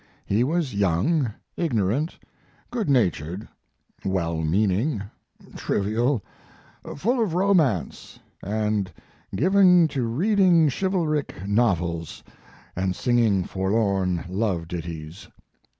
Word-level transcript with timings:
He 0.25 0.43
was 0.43 0.73
young, 0.73 1.31
ignorant, 1.55 2.17
good 2.71 2.89
natured, 2.89 3.47
well 4.03 4.39
meaning, 4.41 5.03
trivial, 5.55 6.23
full 6.95 7.21
of 7.23 7.35
romance, 7.35 8.17
and 8.41 8.91
given 9.35 9.87
to 9.89 10.01
reading 10.07 10.69
chivalric 10.71 11.47
novels 11.47 12.23
and 12.75 12.95
singing 12.95 13.43
forlorn 13.43 14.25
love 14.27 14.67
ditties. 14.69 15.27